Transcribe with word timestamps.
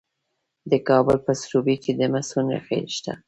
د 0.71 0.73
کابل 0.87 1.17
په 1.25 1.31
سروبي 1.41 1.75
کې 1.83 1.91
د 1.99 2.01
مسو 2.13 2.39
نښې 2.47 2.79
شته. 2.95 3.13